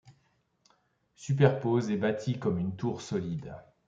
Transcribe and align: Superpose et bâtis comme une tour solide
Superpose 1.13 1.91
et 1.91 1.95
bâtis 1.95 2.39
comme 2.39 2.57
une 2.57 2.75
tour 2.75 3.03
solide 3.03 3.55